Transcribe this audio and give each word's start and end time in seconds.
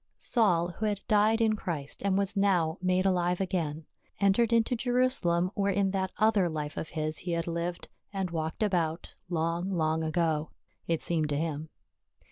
Saul, 0.17 0.69
who 0.79 0.87
had 0.87 1.01
died 1.07 1.41
in 1.41 1.55
Christ 1.55 2.01
and 2.03 2.17
was 2.17 2.35
now 2.35 2.79
made 2.81 3.05
alive 3.05 3.39
again, 3.39 3.85
entered 4.19 4.51
into 4.51 4.75
Jerusalem 4.75 5.51
where 5.53 5.71
in 5.71 5.91
that 5.91 6.11
other 6.17 6.49
life 6.49 6.75
of 6.75 6.89
his 6.89 7.19
he 7.19 7.33
had 7.33 7.45
lived 7.45 7.87
and 8.11 8.31
walked 8.31 8.63
about, 8.63 9.13
long, 9.29 9.69
long 9.69 10.03
ago— 10.03 10.49
it 10.87 11.03
seemed 11.03 11.29
to 11.29 11.37
him. 11.37 11.69